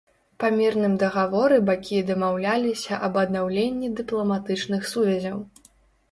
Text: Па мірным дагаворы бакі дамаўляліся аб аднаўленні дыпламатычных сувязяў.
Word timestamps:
Па 0.41 0.47
мірным 0.59 0.93
дагаворы 1.01 1.57
бакі 1.67 1.99
дамаўляліся 2.07 2.97
аб 3.07 3.19
аднаўленні 3.25 3.91
дыпламатычных 4.01 4.89
сувязяў. 4.93 5.37